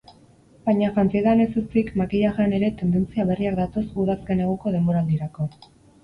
Baina 0.67 0.87
jantzietan 0.93 1.41
ez 1.43 1.51
ezik, 1.59 1.91
makillajean 2.01 2.55
ere 2.59 2.69
tendentzia 2.79 3.25
berriak 3.33 3.59
datoz 3.59 3.83
udazken-neguko 4.05 4.73
denboraldirako. 4.77 5.47